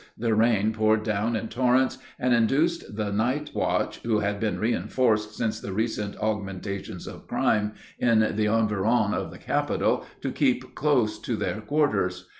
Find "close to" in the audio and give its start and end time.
10.73-11.35